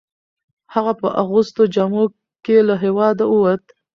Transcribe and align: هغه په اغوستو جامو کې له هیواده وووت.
هغه 0.73 0.93
په 1.01 1.07
اغوستو 1.23 1.61
جامو 1.73 2.03
کې 2.45 2.57
له 2.67 2.75
هیواده 2.83 3.23
وووت. 3.27 3.63